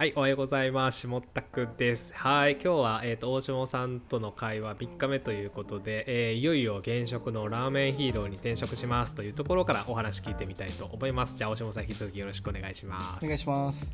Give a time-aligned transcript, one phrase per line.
[0.00, 1.06] はい、おはようございます。
[1.06, 2.14] 下田くです。
[2.16, 11.36] はい、今日は、えっ、と、大下さんとの会話3日目ということで、えーいよいよ現職のラーメンヒーローに転職しますというところからお話聞いてみたいと思います。
[11.36, 13.26] じゃあ、大下さん、引き続きよろしくお願いします。
[13.26, 13.86] お願いします。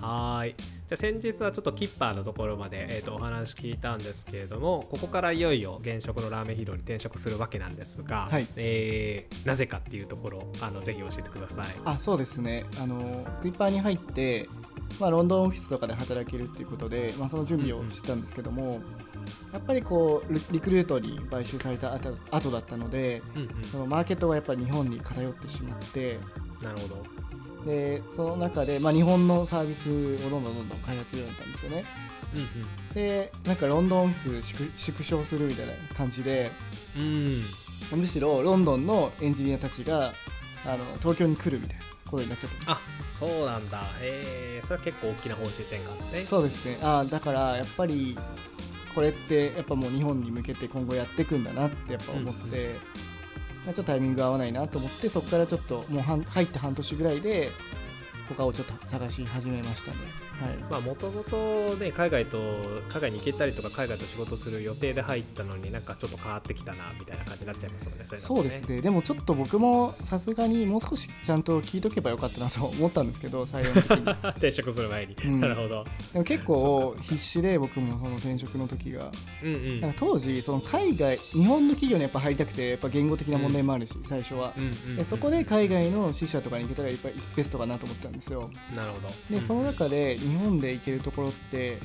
[0.00, 0.54] はーい。
[0.58, 11.66] じゃあ先日はちょっとキッパーのところまで、えー、とお話聞いたんですけれどもここからいよいよ現職のラーメンヒーローに転職するわけなんですが、はいえーなぜかっていうところあのぜひ教えてください。
[11.84, 12.64] あ、そうですね。
[12.80, 12.98] あの
[13.40, 14.48] クイッパーに入って、
[14.98, 18.80] まあロンドンオフィスとかで働けるっていうことで、まあその準備をしてたんですけども、
[19.52, 26.18] やっぱりこうリリクルートに買収された後後だったので、うんうんそのマーケットがやっぱり日本に偏ってしまって、
[26.62, 27.70] なるほど。
[27.70, 29.88] でその中でまあ日本のサービス
[30.26, 31.84] をどんどんどんどん開発するようになったんですよね。
[32.34, 36.50] うんで、なんかロンドンオフィス縮縮小するみたいな感じで、
[36.96, 37.02] うん。
[37.02, 37.42] うん
[37.92, 40.14] むしろロンドンのエンジニアたちが
[40.64, 42.72] あの東京に来るみたいなことになっちゃった。
[42.72, 43.82] あそうなんだ。
[44.00, 46.24] えー、それは結構大きな方針転換ですね。
[46.24, 48.16] そうですねあーだからやっぱり
[48.94, 52.74] これってやっぱもう日本に向けて今後やっていくんだなってやっぱ思って、うん
[53.64, 57.50] まあちょっとタイミング合わないなと思ってそこからちょっともう半入って半年ぐらいで
[58.28, 59.98] 他をちょっと探し始めましたね。
[60.40, 60.56] はい。
[60.70, 62.38] まあもともとね海外と
[62.88, 67.98] 海外に行けたりとか海外と仕事する予定で入ったのになんかちょっと変わってきたなみたいな感じになっちゃいますよね。
[67.98, 68.80] れだとそうですね。
[68.80, 74.04] でもちょっと僕もさすがにもう少しちゃんと聞いとけばよかったなと思ったんですけど採用の時に。
[74.34, 75.16] 転職する前に。
[75.24, 75.40] うん。
[75.40, 75.84] なるほど。
[76.12, 79.10] でも結構必死で僕もその転職の時が。
[79.42, 79.80] うんうん。
[79.80, 89.08] なんか当時その海外日本の企業にやっぱ入りたくてやっぱ言語的な問題もあるし、最初は、うんうんうんでそこで海外の支社とかに行けたらやっぱりベストかなと思ったんですよなるほど。
[89.30, 91.78] でその中で日本で行けるところって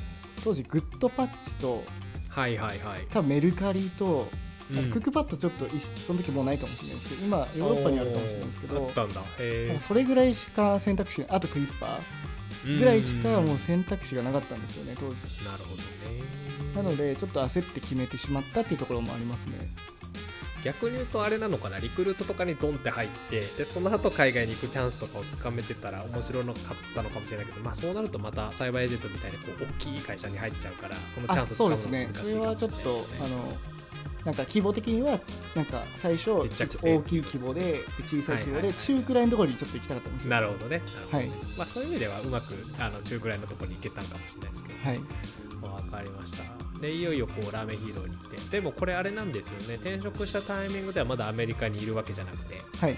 [0.44, 1.84] 当時グッドパッチと
[2.30, 3.06] はいはいはい。
[3.10, 4.30] 多分メルカリと
[4.70, 5.72] クックパッドちょっとい
[6.06, 9.22] その時もうないかもしれないですけど今ヨーロッパにあるかもしれないですけどあったんだ。
[9.80, 15.84] それぐらいしか選択肢あとクイッパーぐらいしかもう選択肢がなかったんですよね当時なるほどね。
[16.76, 19.54] なのでちょっと焦って決めてしまったっていうところもありますね
[20.64, 21.80] 逆に言うとあれなのかな？
[21.80, 26.56] リクルートとかにドンって入ってでその後海外に行くチャンスとかをつかめてたら面白かっ
[26.96, 32.70] たのかもしれないけどまあそうなるとまたサイバーエージェントみたいにこう大きい会社に入っちゃうからそのチャンスつかむの難しいかもしれないですよ
[33.02, 33.79] ね。
[34.26, 35.20] なんか規模的には
[35.56, 40.30] なんか最初大きい規模で小さい規模で中くらいのところにちょっと行きたかったんですよ。
[40.32, 40.80] なるほどね。
[40.80, 44.80] なるほどねはいまあそういう意味ではうまくあの中くらいのところに行けたのかもしれないですけど。
[44.80, 45.00] はい。
[45.62, 46.44] わかりました。
[46.80, 48.38] でいよいよこうラーメンヒーローに来て。
[48.50, 49.76] でもこれあれなんですよね。
[49.76, 52.62] 転職したタイミングではまだアメリカにいるわけじゃなくて。
[52.78, 52.98] はい。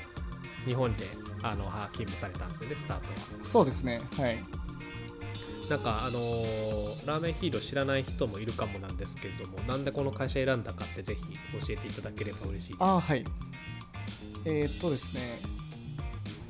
[0.66, 1.06] 日本で
[1.44, 3.46] あのは勤務されたんですよねスタートは。
[3.46, 4.02] そうですね。
[4.18, 4.44] はい
[5.72, 11.22] なんかあのーラーメンヒーロー知らない人もいるかもなんですけれどもなんでこの会社選んだかってぜひ
[11.66, 12.78] 教えていただければ嬉しいです。
[12.82, 13.24] あはい。
[14.44, 15.40] えーっとですね、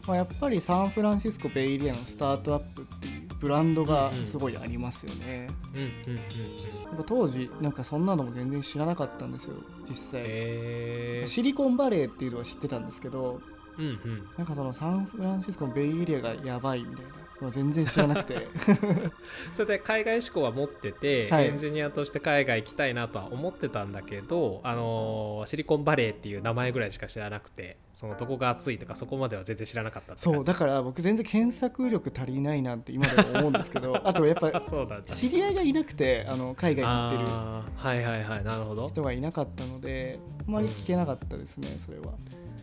[0.08, 6.18] まあ、やっぱりサンフランシスコベイエリアのスタートアップっていうブランドがすごいありますよね、うんうんうんうん。
[6.18, 6.22] や
[6.96, 9.56] っぱ当時なんかそんなのも全然知らなかったんですよ
[9.88, 13.40] 実際、へえシリコンバレーっていうのは知ってたんですけど
[13.78, 14.28] うんうん。
[14.36, 18.48] なんかそのサンフランシスコのベイエリアがやばいみたいな全然知らなくて。
[19.54, 21.48] それで海外志向は持ってて、はい。
[21.48, 34.62] エンジニアとして海外行きたいなとは思ってたんだけど、あのーシリコンバレーっていう名前ぐらいしか知らなくてそのどこが熱いとかそこまでは全然知らなかったそうだから僕全然検索力足りないなって今でも思うんですけど あとやっぱ
[35.06, 37.32] 知り合いがいなくてあの海外に行ってる
[37.76, 38.88] はいはいはいなるほど。
[38.90, 42.14] 人がいなかったのであまり聞けなかったですねそれは、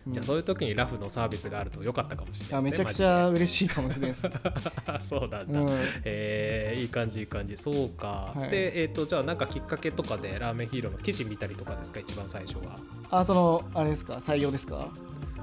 [0.07, 0.13] うん。
[0.13, 4.29] じゃあそういう時にラフのサービスがあると良かったかもしれないですねあめちゃくちゃ嬉しいかもしれないです、
[5.09, 5.69] そうなんだ、うん、
[6.05, 7.57] えーいい感じいい感じ。
[7.57, 8.51] そうか、はい。
[8.51, 12.77] でえっ、とじゃあなんかきっかけとかでラーメンヒーローの記事見たりとかですか一番最初は。
[13.11, 14.15] あそのあれですか？
[14.15, 14.89] 採用ですか？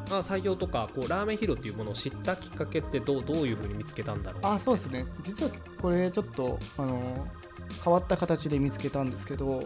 [0.09, 5.05] あ採用とかこうラーメンヒーローっていうものを知ったきっかけってどうどういうふうに見つけたんだろうあそうですね。
[5.21, 5.51] 実は
[5.81, 7.27] これちょっとあの
[7.83, 9.65] 変わった形で見つけたんですけど、うんうんうん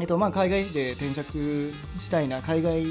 [0.00, 2.84] えっとまあ、海外で転職したいな海外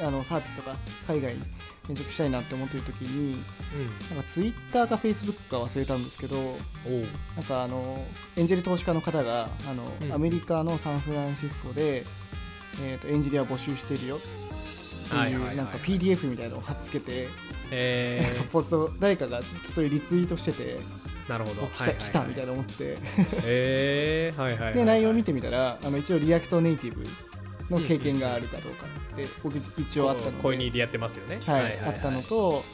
[0.00, 0.76] あのサービスとか
[1.06, 1.40] 海外に
[1.84, 3.36] 転職したいなって思ってる時に
[4.10, 6.36] なんかツイッターかフェイスブックか忘れたんですけど
[7.36, 8.04] なんかあの
[8.36, 10.12] エンジェル投資家の方があの、うん。
[10.12, 12.04] アメリカのサンフランシスコで、
[12.82, 14.16] えー、とエンジニア募集してるよ。
[14.16, 17.28] ってはいうなんか PDF みたいなのを貼っつけて、
[17.70, 19.40] えなんかポスト誰かが
[19.74, 20.97] そういうリツイートしてて、ー、
[21.28, 21.62] なるほど。
[21.62, 22.96] お来た,、来たみたいなな思って。
[23.44, 24.74] えー、はいはいはいはい。
[24.74, 27.04] で内容を見てみたらあの一応 React Native
[27.74, 31.40] の経験があるかどうかって僕一応あったので、 Coiney でやってますよね。
[31.44, 32.64] はいあったのと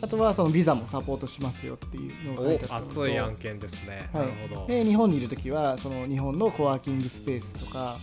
[0.00, 4.26] あとはそのビザもサポートしますよっていうのが書いてあおった熱い案件ですね、はい。
[4.26, 4.66] なるほど。
[4.66, 7.96] で日本にいる時はその日本のコワーキングスペースとか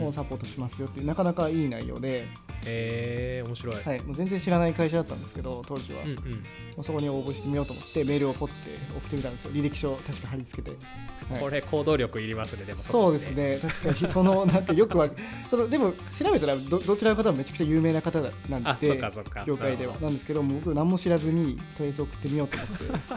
[0.00, 2.26] をサポートしますよっていうなかなかいい内容で、
[2.66, 6.44] へえ面白い、はい、もう全然知らない会社だったんですけど当時は、もうんうん。
[6.78, 9.50] うそこに応募してみようと思ってメールをポッて送ってみたんですよ。
[9.52, 10.76] 履歴書を確か貼り付けて、
[11.32, 11.40] はい。
[11.42, 13.58] これ行動力いりますねでもそうですね。
[13.60, 15.08] 確かにそのなんかよくは
[15.50, 19.44] そのでも調べたらどどちらの方もめちゃくちゃ有名な方なんあそっでかそっか。
[19.46, 19.94] 業界では。
[20.00, 22.56] なんですけど僕何も知らずにとりあえず送ってみようと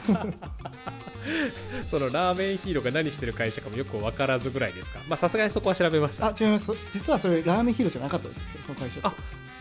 [0.10, 0.34] 思って。
[1.90, 5.00] そのラーメンヒーローが何してる会社かもよく分からずぐらいですか？
[5.08, 6.28] まあさすがにそこは調べました。
[6.28, 6.72] あ違います。
[6.92, 9.14] 実はそれラーメンヒーローじゃなかったですその会社あ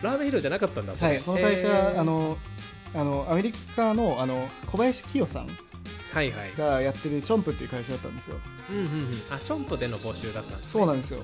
[0.03, 2.37] ラーメンヒーローじゃなかったんだはい、その会社、あの
[2.95, 5.47] あのアメリカのあの小林清さん
[6.13, 6.51] はいはい。
[6.55, 8.37] がやってるチョンプっていう会社だったんですよ。
[8.69, 9.11] うんうんうん。
[9.31, 10.71] あチョンプでの募集だったんですね。
[10.71, 11.19] そうなんですよ。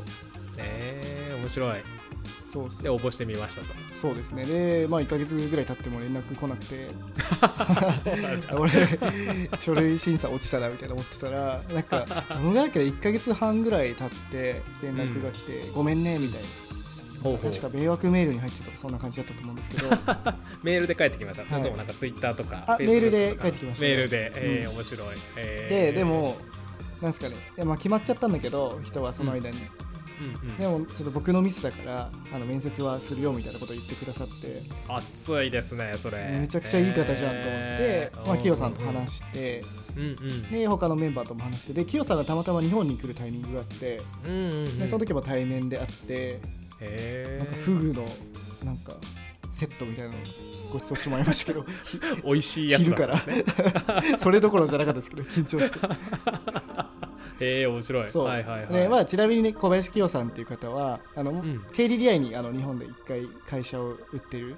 [0.57, 1.79] えー、面白い。
[2.51, 3.67] そうで応募してみましたと。
[4.01, 4.45] そうですね。
[4.45, 6.87] で、まあ1ヶ月ぐらい経っても連絡来なくて、
[8.55, 8.71] 俺
[9.61, 16.47] 書類審査落ちたなみたいな思ってたら、なんか どのだっけ1ヶ月半ぐらい経って連絡が来て、ごめんねみたいな。
[17.21, 19.89] 確か迷惑メールに入ってたとかそんな感じだったと思うんですけど、
[20.63, 25.75] メールで返ってきました、それともなんかツイッターとかメールで返ってきましたメールで、えーうん面白い、えー。
[25.91, 26.37] ででも
[27.01, 29.57] なんですかね、いやまあ決まっちゃったんだけど人はその間に。
[30.19, 30.49] うん。
[30.49, 34.63] うんでもちょっと僕のミスだからあの面接はするよみたいなことを言ってくださって。
[34.87, 36.37] 熱いですねそれ。
[36.39, 38.27] めちゃくちゃいい方じゃんと思って、えー。
[38.27, 39.63] まあ、キヨさんと話して。
[39.95, 40.51] うんうん。
[40.51, 44.79] で他のメンバーとも話してでキヨさんがたまたま日本に来るタイミングがあってうんうんうん。
[44.79, 46.39] でその時も対面で会ってへ
[46.79, 48.05] なんかーフグの
[48.63, 48.93] なんか
[49.51, 50.21] セットみたいなのを
[50.71, 53.17] ご馳走してもらいましたけどひ 美味しいやつ昼から。
[54.17, 55.79] それどころじゃなかったですけど緊張して
[57.41, 58.09] えー、面白い。
[58.09, 61.65] そう、はいはいはい、でまあ、ちなみにね小林清さんっていう方はあの、ん。
[61.73, 64.57] KDDI にあの日本で一回会社を売ってる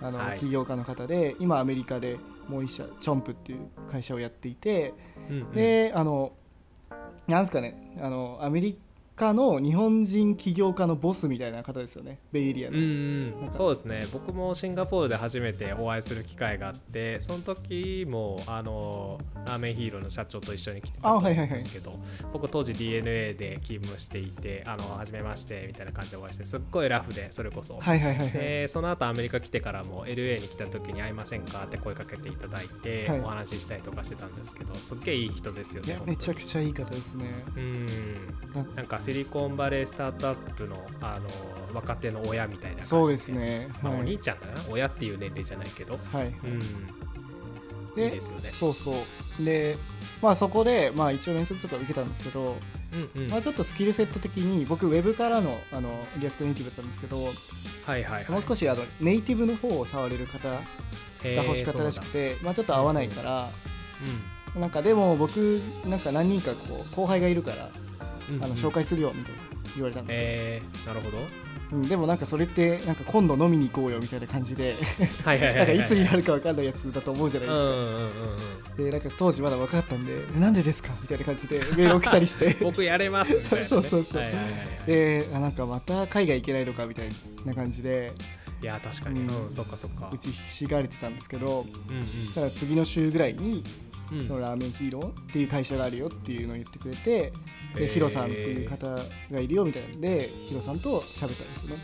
[0.00, 0.38] あの、はい。
[0.38, 2.18] 起業家の方で今アメリカで
[2.48, 3.60] もう一社チョンプっていう
[3.90, 4.94] 会社をやっていて、
[5.30, 5.52] うんうん。
[5.52, 6.32] であの
[7.26, 8.78] なんですかねあのアメリカ
[9.32, 13.52] の日本人起業家のボスみたいな方ですよねベイエリアの、うんうん。
[13.52, 14.06] そうですね。
[14.12, 21.92] 僕もシンガポールで初めてお会いする機会があってその時もあのラーメンヒーローの社長と一緒に来てたんですけど、
[22.32, 33.20] 僕当時 DNA で勤務していてあの初めましてみたいな感じでお会いしてすっごいラフでそれこそ、はいはいはいはい、でその後アメリカ来てからも LA に来た時に会いませんかって声かけていただいて、はい。
[33.20, 37.26] お話ししたりとかしてたんですけどすっげえいい人ですよねめちゃくちゃいい方ですね。
[37.56, 37.86] うん。
[38.74, 41.28] なんかシリコンバレースタートアップのあの
[41.74, 42.84] 若手の親みたいな感じで。
[42.86, 44.02] そうですね、まあ、はい。
[44.02, 46.26] お兄ちゃんだな、親っていう年齢じゃないけど、はい。
[46.28, 48.50] うん、でいいですよね。
[48.58, 48.92] そうそ
[49.38, 49.44] う。
[49.44, 49.76] で
[50.22, 52.56] まあそこで、まあ、一応面接とか受けたんですけど、
[53.14, 57.34] うんうん、まあ、ちょっとスキルセット的に僕ウェブからのあの React Native だったんですけど、はい
[57.84, 58.30] はいはい。
[58.30, 60.60] もう少しあのネイティブの方を触れる方が
[61.22, 63.50] 欲しかったらしくて、まあ、ちょっと合わないから、
[64.58, 67.84] なんかでも僕なんか何人かこう後輩がいるから、うんうん
[68.40, 69.40] あの紹介するよみたいな
[69.74, 71.18] 言われたんですよ、えー、なるほど。
[71.72, 75.78] うん、でもなんかそれってなんか今度飲みに行こうよみたいな感じでなんかはい。
[75.78, 78.10] いつになるか分かんないやつだと思うじゃないですか、うんうんうん
[78.76, 78.84] うん。
[78.84, 80.90] でなんか当時まだ分かったんでなんでですか？
[81.00, 83.66] みたいな感じで メール送ったりして僕やれますみたいな、ね。
[83.68, 84.22] そうそうそう
[84.86, 87.08] であなんかまた海外行けないのかみたい
[87.44, 88.12] な感じで
[88.62, 89.20] いや、確かに。
[89.20, 90.16] うんうん、そっかそっか打。
[90.16, 93.62] ちひしがれてたんですけどうんそしたら次の週ぐらいに
[94.12, 97.78] のラーメンヒーローっていう会社があるよっていうのを言ってくれてへー。
[97.80, 101.76] でヒロさんっていう方がいるよみたいなんでヒロさんと喋ったんですよね。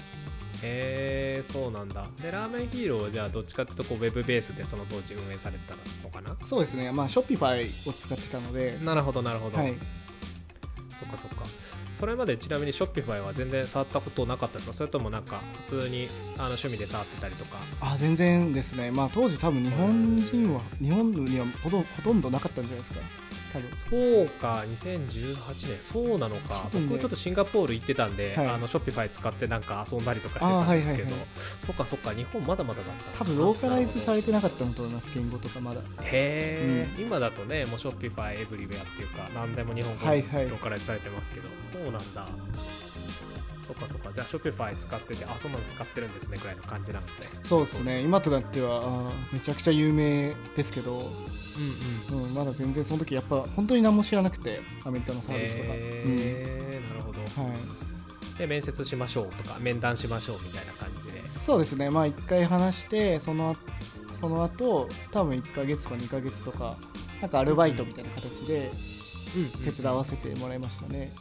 [0.63, 2.07] へえー、そうなんだ。
[2.23, 5.75] で、ラーメンヒーローはじゃあどっちかっていうとこうウェブベースでその当時運営されてた
[6.05, 6.37] のかな？
[6.45, 6.93] そうですね。
[6.93, 8.79] まあショッピファイを使ってたので。
[8.85, 9.57] なるほどなるほど。
[9.57, 9.75] はい
[11.01, 11.45] そっかそっか。
[11.95, 14.73] それまでちなみにショッピファイは全然触ったことなかったですか？
[14.75, 17.59] それともなんか普通にあの趣味で触ってたりとか？
[17.81, 23.01] あ全然ですねまあ当時多分日本人は日本にはほとほとんどなかったんじゃないですか
[23.53, 23.71] 多分。
[23.75, 28.47] そうか、2018年、そうなのか、僕ちょっとシンガポール行ってたんで、はい。
[28.47, 31.29] あのショッピファイ使ってなんか遊んだりとかしてたんですけど、はいはいはい。
[31.35, 35.81] そっかそっか、日本まだまだだった多分ローカライズされれてなかったと思います言語とかまだ。
[36.03, 42.27] へえ、今だとね、もうショッピファイエブリウェアっていうか、何でも日本語ローカライズされてますけど、そうなんだ。
[43.71, 47.29] そっかそっか、じゃあショッピファイ使ってて、あ、そんなの使ってるんですねぐらいの感じなんですね。
[47.45, 48.01] そうですね。
[48.01, 50.99] 今となってはめちゃくちゃ有名ですけど、
[52.11, 52.25] うんうん。
[52.25, 57.21] うん、まだ全然その時やっぱ本当に何も知らなくてアメリカのサービスとか、へえ、なるほど。
[57.21, 61.29] うんはい、で、面接しましょうとか、面談しましょうみたいな感じで。
[61.29, 61.91] そうですね。
[61.91, 63.55] まあ1回話してその
[64.15, 66.77] その後多分1ヶ月か2ヶ月とか
[67.21, 68.73] なんかアルバイトみたいな形で
[69.37, 69.51] うんうん。
[69.73, 71.15] 手伝わせてもらいましたね、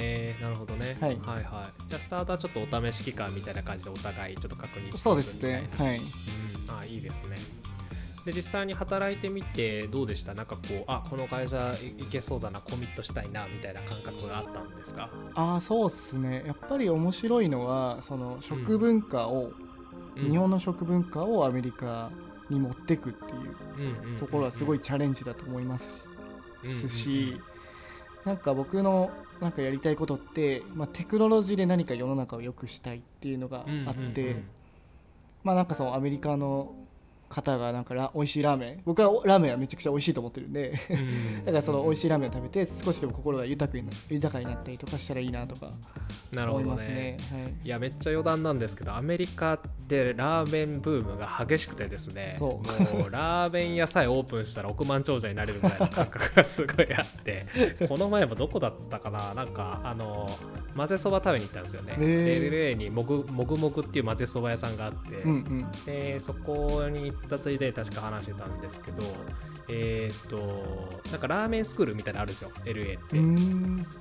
[0.00, 1.18] えー、なるほどね、はい。
[1.22, 1.82] はいはい。
[1.88, 5.68] じゃあスタートはちょっとお試し期間みたいな感じでお互いちょっと確認してそうですね。
[5.76, 6.04] はいうん、
[6.78, 7.36] あいいですね。
[8.24, 10.34] で実際に働いてみてどうでした？
[10.34, 15.10] なんかこうあこの会社いけそうだなコミットしたいなみたいな感覚があったんですか？
[15.34, 16.44] ああそうっすね。
[16.46, 19.52] やっぱり面白いのはその食文化を、
[20.16, 22.10] 日本の食文化をアメリカ
[22.50, 26.08] に持ってくっていうところはすごいチャレンジだと思います
[26.88, 27.40] し
[28.28, 34.42] なんか僕のなんかやりたいことって、まあ、テクノロジーで何か世の中を良くしたいっていうのがあって、
[35.42, 36.74] まあなんかそのアメリカの
[37.28, 40.72] 方がなんかラ美味しいラーメン僕はラーメンはめちゃくちゃ美味しいと思ってるんで
[41.44, 45.70] だからその美味しいラーメンを食べて少しでも心が豊かにな豊かになったりとかしたらいいなとか
[46.34, 46.94] 思いますね。
[46.94, 52.62] ねはい、いやめっちゃ余談なんですけどアメリカでラーメンブームが激しくてですねも
[53.06, 57.44] うラーメン屋さえオープンしたら億万長者になれるぐらいの感覚がすごいあって
[57.88, 59.34] この前もどこだったかな？
[59.34, 60.28] なんかあの
[60.76, 61.94] 混ぜそば食べに行ったんですよね。
[61.98, 69.02] LA にもぐもぐもぐっていう混ぜそば屋さんがあって、うんうん、でそこに行ったついで確か話してたんですけど
[69.70, 70.38] えっ、と
[71.10, 73.18] なんかラーメンスクールみたいなのあるんですよ LA って。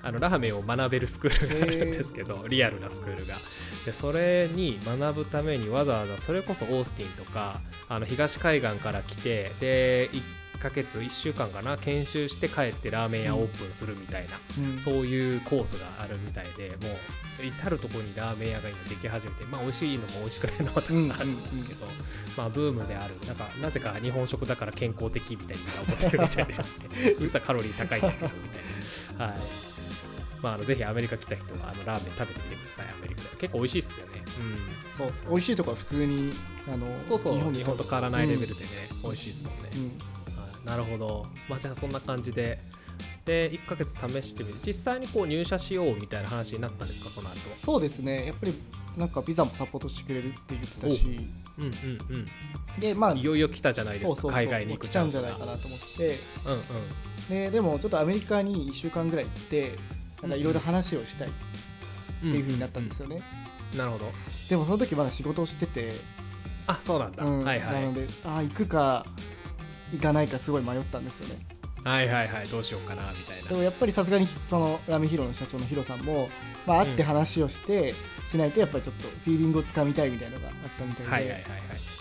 [0.01, 3.35] あのラーメンを学べるスクールがあるんですけどリアルなスクールが。
[3.85, 7.59] でそれに学ぶためにわざわざそれこそオースティンとか
[7.89, 10.09] あの東海岸から来てで
[10.57, 14.37] 1ヶ月1週間かな研修して帰ってラーメン屋オープンするみたいな、
[14.71, 16.89] うん、そういうコースがあるみたいでも
[17.41, 21.85] う至る所にラーメン屋が今でき始めてまあ美味しいのも美味しくないのもたくさんあるんですけど、
[22.35, 26.85] まあブームであるなんかなぜか日本食だから健康的みたいに思ってるみたいですね
[27.19, 28.59] 実はカロリー高いんだけどみた
[29.15, 29.25] いな。
[29.25, 29.37] はい。
[30.39, 33.29] まあ、あのぜひアメリカ来た人はあのラーメン食べてみてくださいアメリカで。
[33.37, 34.13] 結構美味しいっすよね。
[34.97, 35.11] うん。
[35.11, 36.31] そう美味しいとこは普通に
[36.71, 37.33] あのそうそう。
[37.33, 40.16] 日本日本と変わらないレベルでね、うん、美味しいですもんね、うん
[40.67, 41.25] なるほど。
[41.49, 42.59] まあじゃあそんな感じで。
[43.25, 44.59] で1ヶ月試してみる。
[44.65, 48.27] 実際にこう入社しようみたいな話になったんですかその後そうですね。
[48.27, 48.53] やっぱり
[48.97, 51.29] なんかビザもサポートしてくれるって言ってたし。
[51.57, 51.71] うんうん
[52.15, 52.25] うん。
[52.79, 54.27] でまあいよいよ来たじゃないですか。
[54.29, 56.19] 海外に行くチャンスが来ちゃうんじゃないかなと思って。
[56.45, 56.61] うんうん。
[57.29, 59.75] ででもちょっとアメリカに1週間ぐらい行って
[60.21, 61.31] なんかいろいろ話をしたいっ
[62.21, 63.19] ていうふうになったんですよね、
[63.75, 64.11] なるほど。
[64.49, 65.93] でもその時まだ仕事をしてて。
[66.69, 67.81] あそうなんだ、うん、はいはい。
[67.81, 69.05] なのでああ行くか
[69.93, 71.45] 行かないかすごい迷ったんですよね。
[71.83, 73.49] はいはいはいどうしようかなみたいな。
[73.49, 76.27] でもやっぱりさすがにそのラーメンヒーローの社長のヒロさんも、
[76.65, 77.93] まあ、会って話をして、
[78.29, 81.11] しないとやっぱりちょっとフィーリングをつかみたいみたいなのがあったみたいで。
[81.11, 81.47] はいはいはいは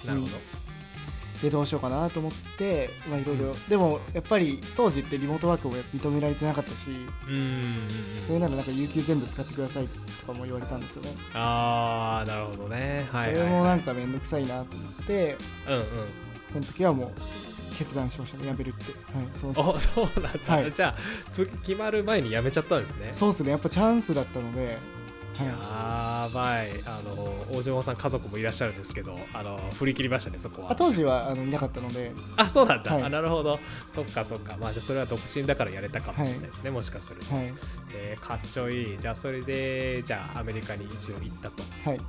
[0.04, 0.06] い。
[0.06, 3.54] なるほど、うん、でどうしようかなと思ってまあいろいろ。
[3.68, 6.90] でもやっぱり当時ってリモートワークも認められてなかったし
[7.28, 7.88] うん
[8.26, 11.10] それならなんか有給全部使ってくださいとかも言われたんですよね。
[11.34, 15.36] ああなるほどね、はい、それもなんか面倒くさいなと思って
[15.68, 15.86] うんうん。
[16.46, 17.10] その時はもう
[17.76, 18.84] 決断しましたね辞めるって、
[19.16, 19.80] はい、そう。
[19.80, 20.94] そうなんだ、はい、じゃあ
[21.30, 23.10] 次決まる前に辞めちゃったんですね。
[23.12, 24.78] そうですねやっぱチャンスだったので
[25.38, 26.82] やばい。
[26.86, 30.74] あの大島さん家族もいらっしゃるんですけどあの振り切りましたねそこは。
[30.74, 32.12] 当時はあのいなかったので。
[32.38, 33.58] あそうなんだ、はい、あなるほど。
[33.86, 34.56] そっかそっか。
[34.58, 37.52] まあじゃあそれは独身だからやれたかもしれないですね、はい、もしかすると、はい、
[37.94, 38.98] えー、かっちょいい。
[38.98, 41.62] じゃあそれでじゃあアメリカに一応行ったと。
[41.84, 42.00] はい。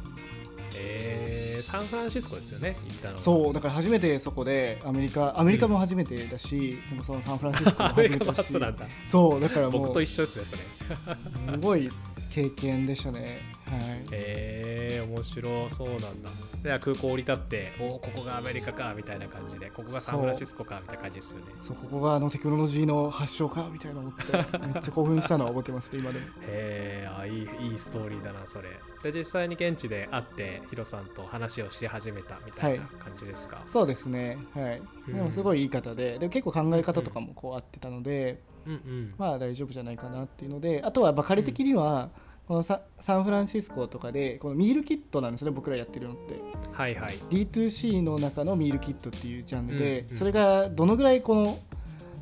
[0.79, 8.43] えー、サンフランシスコですよね行ったのそうだから初めてそこでアメリカアメリカも初めてだし、うん、そのサンフランシスコも初めてだし。
[9.07, 9.49] そうだ。
[9.49, 11.53] から僕と一緒ですねそれ。
[11.53, 11.89] すごい
[12.37, 13.41] 経験でしたね。
[13.65, 13.79] はい。
[14.11, 16.29] へえ面白そうなんだ。
[16.61, 21.45] では空港降り立っておおここがアメリカかみたいな感じでここがサンフランシスコかみたいな感じですよね。
[21.67, 26.25] そうここがあのテクノロジーの発祥かみたいな思ってめっちゃ興奮したのは覚えてますね今でも。
[26.25, 28.69] へえあいいいいストーリーだなそれ。
[29.01, 34.37] で実際に現地で会ってヒロさんと話をし始めたみたいな感じですか、はい、そうですね。
[34.53, 42.79] はい、でもすごいいい方でで結構考え方とかもこう合ってたので、うんうん、まあ大丈夫じゃないかなっていうのであとはまあ彼的には、うんこのサ
[43.17, 46.39] ンフランシスコとかでこのミールキットなんですね僕らやってるのって。
[46.71, 47.13] はいはい。
[47.29, 51.59] D2C の中のミールキットっていうジャンルで、うんうん、それがどのぐらいこの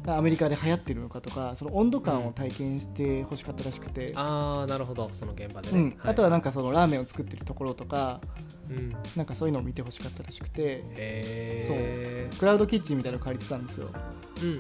[0.07, 5.09] アメリカで流行ってるのかとかその温度感を体験してほしかったらしくて、うん、ああなるほど。
[5.13, 5.97] その現場でね、うん。
[6.03, 8.21] あとはなんかそのラーメンを作ってるところとか、
[8.69, 11.65] うん、なんかそういうのを見てほしかったらしくて。
[11.67, 12.39] そう。
[12.39, 13.89] クラウドキッチンみたいなのを借りてたんですよ、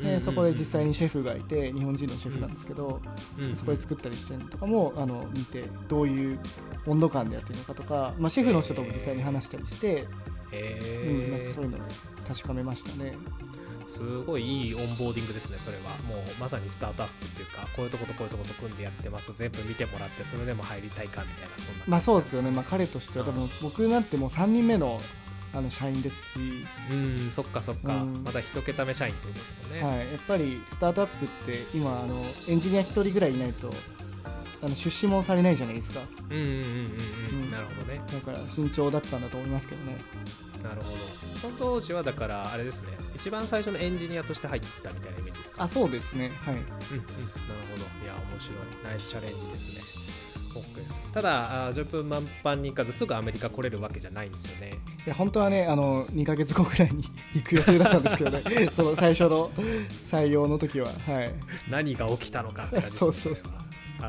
[0.01, 3.01] でそこで実際にシェフがいて日本人のシェフなんですけど、
[3.57, 6.39] そこで作ったりしてるのとかもあの見てどういう
[6.87, 10.05] 温度感でやってるのかとか、まあ、シェフの人とも実際に話したりして、
[11.07, 11.81] うん、なんかそういうのを
[12.27, 13.13] 確かめましたね。
[13.87, 15.83] すごいいいオンボーディングですねそれは。
[16.07, 19.33] もうまさにスタートアップっていうかこういうとことこういうとこと組んでやってます。
[19.35, 24.99] 全部見てもらってそれでも入りたいかみたいなそんなまあそうですよね、まあ、彼としては多分僕なんてもう3人目の
[25.53, 26.39] あの社員ですし。
[26.91, 33.71] うんそっかそっか、うん、まだ一桁目社員ってことですもんね、はい、やっぱりスタートアップって今あのエンジニア1人ぐらいいないと
[34.65, 35.99] あの出資もされないじゃないですか。
[36.29, 37.45] うんうんうんうん、ううん。
[37.47, 38.01] ん、なるほどね。
[38.11, 39.97] だから慎重だったんだと思いますけどね。
[40.63, 40.97] なるほど。
[41.39, 42.89] その当時はだからあれですね。
[43.15, 45.63] 一番最初のエンジニアとして入ったみたいなイメージですか？
[45.63, 46.31] あそうですね。
[46.43, 46.55] はい。
[46.55, 46.65] うんうん。
[46.65, 47.83] なるほど。
[48.03, 48.57] いや面白い。
[48.83, 49.81] ナイスチャレンジですね。
[50.55, 54.71] OK ですただあ10分満帆に行かずすぐアメリカ来れるわけじゃないんですよね。
[55.05, 57.03] いや本当はねあの2ヶ月後くらいに
[57.35, 58.41] 行く予定だったんですけどね。
[58.73, 59.51] その最初の
[60.09, 60.87] 採用の時は。
[61.05, 61.33] はい。
[61.69, 62.97] 何が起きたのかって感じですね。
[62.99, 63.51] そうそうそう。
[63.51, 63.57] れ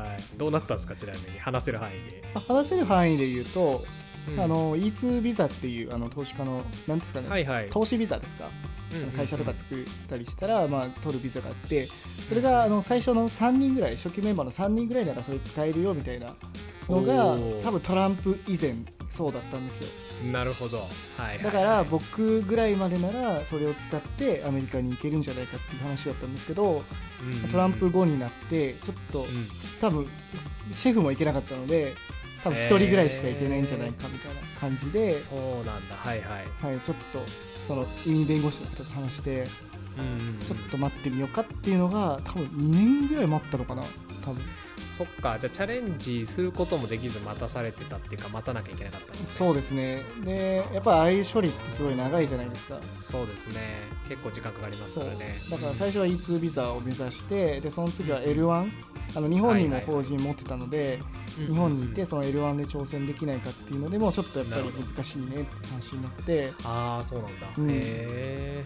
[0.01, 3.85] ははい、どうなったんですかちなみに話せる範囲で、まあ話せる範囲で言うと、
[4.29, 4.39] うん。
[4.39, 7.69] あの E2 ビザっていうあの投資家のなんですかね、はいはい。
[7.69, 8.49] 投資ビザですか、
[8.91, 9.11] うんうんうん。
[9.11, 11.87] 会社とか作ったりしたら、まあ、取るビザがあって
[12.27, 16.27] それがあの最初の3人ぐらい初期メンバーの3人ぐらいならそれ使えるよみたいな
[16.89, 18.75] のが多分トランプ以前
[19.09, 19.87] そうだったんですよ。
[20.31, 20.87] なるほど、はい
[21.17, 21.43] はいはい。
[21.43, 26.83] だから僕ぐらいまでならそれを使ってアメリカに行けるんじゃないかっていう話だったんですけど
[27.51, 29.47] トランプ後になってちょっとうん。
[29.79, 30.07] 多分
[30.71, 31.93] シェフも行けなかったので
[32.43, 35.95] 多分1人ぐらいしか行けないんじゃないかみたいな感じで、そうなんだ。
[35.95, 37.21] はいはい、はい、ちょっと
[37.67, 39.45] その移民弁護士の方と話して
[39.97, 43.83] うんちょっと待ってみようかっていうのが多分2年ぐらい待ったのかな
[44.23, 44.41] 多分
[44.97, 49.25] そっかじゃあチャレンジすることもできず待たされてたっていうか待たなきゃいけなかったんですね。
[49.27, 50.01] そうですね。
[50.25, 52.79] でやっぱああいう処理ってすごい長いじゃないですか。
[53.03, 53.61] そうですね。
[54.09, 55.39] 結構時間かかりますからね。
[55.51, 58.71] だから最初は E2 ビザを目指してでその次は L1
[59.15, 60.99] あの日本にも法人持ってたので、
[61.37, 66.51] 日本に行ってその L1 で挑戦できないかっていうのでもちょっとやっぱり難しいねって話になって。
[66.63, 67.69] ああそうなんだ、うん。
[67.69, 68.65] へえ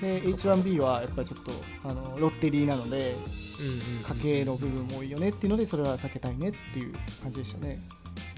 [0.00, 1.52] で H1B はやっぱりちょっと
[1.84, 3.16] あのロッテリーなので
[3.60, 7.80] 家計の部分も多いよねっていうのでそれは避けたいねっていう感じでしたね。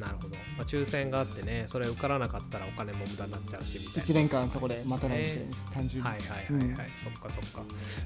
[0.00, 4.02] なるほど、まあ、抽選があってねそれ受からなかったらお金も無駄になっちゃうしみたいな。
[4.02, 7.62] 1年間そこで待たないといけないです単純に、はいはいはいはい、そっかそっか。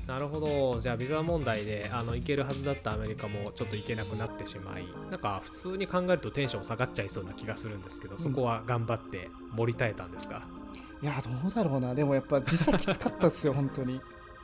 [0.07, 0.81] なるほど。
[0.81, 10.43] じゃあビザ問題であの行けるはずだったアメリカもちょっと行けなくなってしまいなんか普通に考えるとテンション下がっちゃいそうな気がするんですけどそこは頑張って盛り耐えたんですか、
[11.03, 11.95] いやどうだろうな。
[11.95, 14.01] でもやっぱ時差きつかったっすよ本当に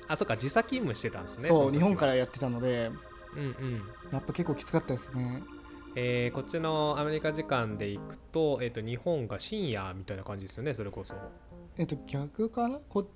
[0.09, 2.90] あそっか時差勤務してたんですねそう日本からやってたので。
[3.35, 3.82] うんうん。
[4.12, 5.42] やっぱ結構きつかったですね。
[5.94, 11.14] えーこっちのアメリカ時間で行くと,、えー、と日本が深夜みたいな感じですよねそれこそ。
[11.76, 12.78] えっと逆かな？
[12.88, 13.06] こっ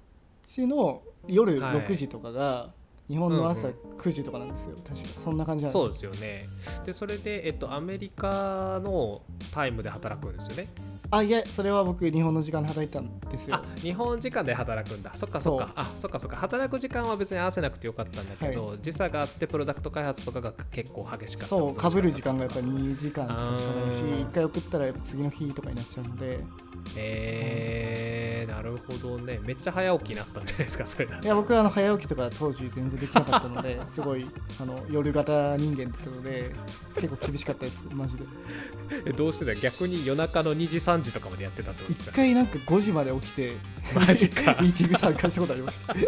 [0.46, 1.76] ちの夜はい。
[1.76, 2.70] 6時とかが
[3.08, 6.44] 日本の朝うん9時とかなんですよ、確かそんな感じなんですそうですよね。
[6.84, 9.22] でそれで、えっと、アメリカの
[9.52, 10.68] タイムで働くんですよね
[11.10, 13.56] あいやそれは僕日本の時間で働いてたんですよ。
[13.56, 15.12] あ日本時間で働くんだ。
[15.14, 15.70] そっかそっか。
[15.74, 16.36] あそっかそっか。
[16.36, 24.28] 働く時間は別に合わせなくてよかったんだけど、時差があってプロダクト開発とかが結構激しかったそうかぶる時間がやっぱり2時間とかしかないしあー。
[24.28, 26.40] 1回送ったらやっぱ次の日とかになっちゃうので。
[26.96, 29.40] えー、なるほどね。
[29.44, 34.26] めっちゃ早起きになったんじゃないですかそれだいや僕はあの早起きとか当時全然できなかったので すごい
[34.60, 36.52] あの夜型人間だったので
[36.94, 38.24] 結構厳しかったですマジで。
[39.06, 43.56] えどうしてだ逆に夜中の2時3時とかまでやってたってことです一か回なんか5時まで起きて
[43.94, 44.56] マジか。
[44.62, 45.98] ミーティング参加したことありましたい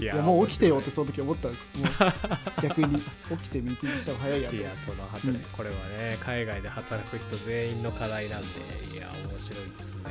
[0.00, 1.66] いややもう起きてよってその時思ったんです。
[1.78, 3.02] もう逆に起
[3.42, 5.40] きてミーティングした方が早いやといやその働き、うん。
[5.52, 8.46] これはね海外で働く人全員の課題なんで
[8.94, 10.02] いや面白いですね。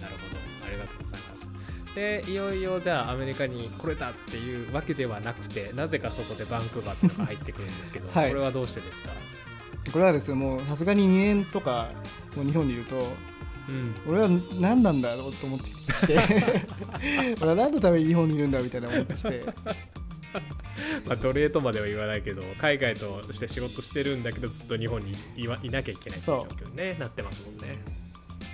[0.00, 0.66] なるほど。
[0.66, 1.48] ありがとうございます。
[1.94, 8.28] でいよいよじゃあアメリカに来れたっていうわけではなくてなぜかそこでバンクーバーっていうのが入ってくるんですけど、はい。
[8.30, 9.10] これはどうしてですか？
[9.90, 11.90] これはですねもうさすがに2年とか
[12.36, 12.96] もう日本にいると
[13.68, 13.94] うん。
[14.06, 14.28] 俺は
[14.60, 16.18] 何なんだろうと思ってきて
[17.40, 19.44] 俺は何のために日本にいるんだみたいな思ってきて。
[21.06, 27.78] まあ、奴隷とまでは言わないけど海外として仕事してるんだけどずっと日本にいわいなきゃいけないっていう状況に、ね、なってますもんね。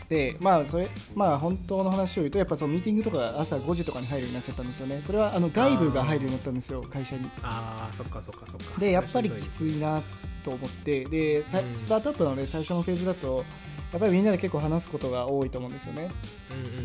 [0.09, 5.03] でまあそれまあ本当の話を言うとやっぱそのミーティングとか朝5時とかに入るようになっちゃったんですよね。
[5.07, 7.31] それはあの外部が入るようになったんですよ会社に。
[7.43, 8.81] ああそっかそっかそっか。
[8.81, 10.03] でやっぱりきついな
[10.49, 11.75] と思ってでさうん。
[11.75, 13.45] スタートアップなので最初のフェーズだと
[13.93, 16.11] やっぱりみんなで結構話すことが多いと思うんですよね。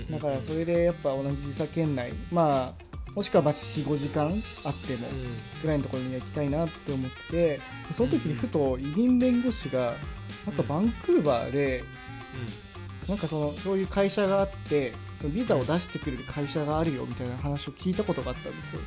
[0.10, 5.38] だからそれでやっぱ同じ時差圏内まあもしくはまあ45時間あってもうん。
[5.62, 7.60] ぐらいのところには行きたいなって思ってて
[7.94, 9.94] その時にふと移民弁護士が
[10.46, 11.84] なんかバンクーバーで
[13.08, 18.82] なんかそのそういう会社があってそのビザを出してくれる会社があるよみたいな話を聞いたことがあったんですよ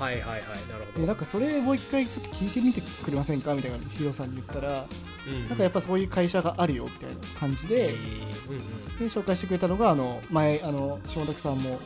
[0.00, 1.00] はいはいはいなるほど。
[1.00, 3.54] でなんかそれもう一回ちょっと聞いてみてくれませんか？
[3.54, 4.86] みたいなヒロさんに言ったら
[5.28, 8.98] うんなんかやっぱそういう会社があるよみたいな感じで,、えーうんうん。
[8.98, 11.78] で紹介してくれたのがあの前あの下崎さんも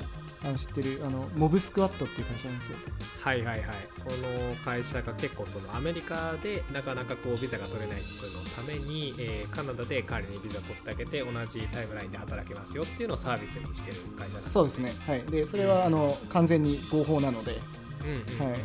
[0.45, 2.77] あの知ってるあのモブスクワットっていう会社なんですよ。
[3.23, 3.69] はいはいはい。
[4.05, 14.93] この会社が結構そのアメリカでなかなかこうビザが取れない人のために、えーカナダで彼にビザ取ってあげて同じタイムラインで働けますよっていうのをサービスにしてる会社なんですそうですね。
[15.07, 15.23] はい。
[15.23, 17.59] でそれはあの完全に合法なので
[18.05, 18.53] うんうんうんうん。
[18.53, 18.61] はい。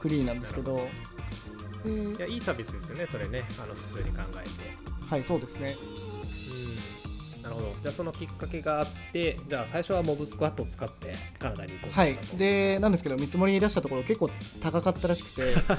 [0.00, 0.88] クリーンなんですけど。
[1.84, 3.44] でいやいいサービスですよねそれね。
[3.62, 4.50] あの普通に考えて。
[5.08, 5.76] はいそうですね。
[7.36, 7.42] うん。
[7.42, 7.74] なるほど。
[7.80, 15.42] じゃあそのきっかけがあってじゃあ最初はモブスクワットを使ってカナダに行こうはいとしたと、でなんですけど見積もりに出したところ結構高かったらしくて。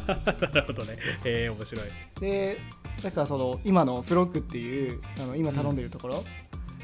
[0.47, 0.97] なるほどね。
[1.23, 1.85] えー、面白い。
[2.19, 2.59] で
[3.03, 6.23] だからその今のフロックっていうあの今頼んでるところ。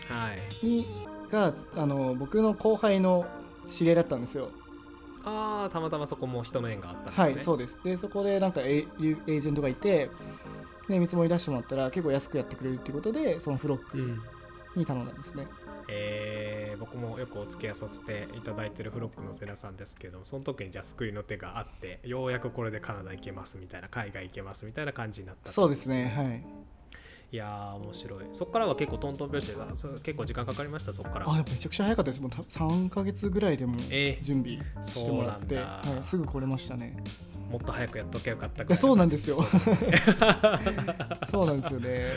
[0.09, 0.65] はい。
[0.65, 0.85] に、
[1.31, 3.25] があの僕の後輩の
[3.69, 4.49] 知り合いだったんですよ
[5.27, 7.23] ああたまたまそこも一面があったんですね。
[7.23, 7.79] はいそうです。
[7.83, 10.09] でそこでなんかエエージェントがいて
[10.87, 14.21] で見積もり出してもらったら結構安くやってくれるっていうことでそのフロックうん。
[14.75, 15.47] に頼んだんですね、
[15.89, 26.45] えー僕もよくお付き合いさせていただいてるフロックのセラさんですけどもその時にじゃあ救いの手があってようやくこれでカナダ行けますみたいな海外行けますみたいな感じになったそうですねはい
[27.29, 28.25] いやー面白い。
[28.31, 31.29] そこからは結構トントン拍子でそ結構時間かかりましたそこから。
[31.29, 32.21] あやっぱめちゃくちゃ早かったです。
[32.21, 33.75] もうた3ヶ月ぐらいでも
[34.21, 35.91] 準備してもらって、そうなんだ。
[35.91, 36.95] はい、すぐ来れましたね。
[37.51, 39.37] もっと早くやっときゃよかったいやそうなんですよ。
[41.29, 42.11] そうなんですよね、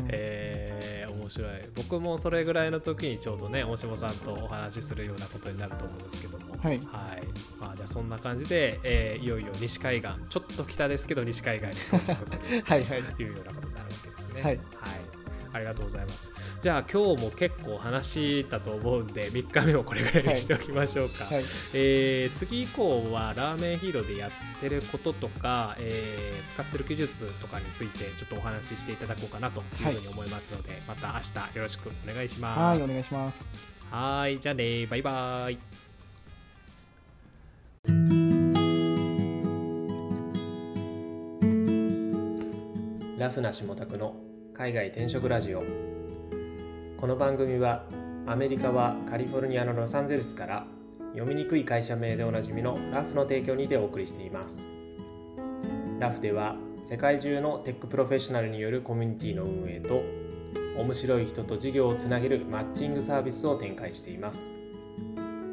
[0.00, 0.08] うん。
[0.08, 1.50] えー面白い。
[1.74, 6.56] 僕もそれぐらいの時にちょうどね大下さんとお話しするようなことになると思うんですけども。
[6.56, 6.78] はい。
[7.60, 13.02] まあ、じゃあそんな感じで、えーいよいよ西海岸ちょっと北ですけど西海岸に到着する はいはい。
[13.02, 13.60] というようなこ
[14.42, 15.18] とになるわけですねはい。
[15.50, 16.58] ありがとうございます。
[16.60, 21.34] じゃあ今日も結構話したと思うんで3日目をこれぐらいにしておきましょうか、はい。
[21.72, 32.58] えー次以降はラーメンヒーローでやってることとか、えー使ってる技術とかについてちょっとお話ししていただこうかなというふうに思いますので、また明日よろしくお願いします。
[32.60, 33.50] はいお願いします。
[33.90, 35.58] はいじゃあねバイバイ。
[43.18, 44.27] ラフな下宅の
[44.58, 45.62] 海外転職ラジオ。
[46.96, 47.84] この番組は
[48.26, 50.66] アメリカはカリフォルニアのロサンゼルスから
[51.12, 54.72] 読みにくい会社名でおなじみの Lraoughの提供にてお送りしています。
[56.00, 60.02] Lraoughでは世界中のテックプロフェッショナルによるコミュニティの運営と
[60.76, 64.56] 面白い人と事業をつなげるマッチングサービスを展開しています。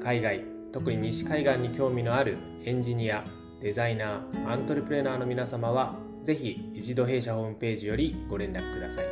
[0.01, 3.23] 海外特に西海岸に興味のあるエンジニア
[3.59, 5.93] デザイナーアントレプレーナーの皆様は
[6.25, 9.05] ぜひ一度弊社ホームページよりご連絡ください。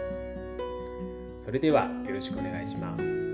[1.39, 3.33] それではよろしくお願いします。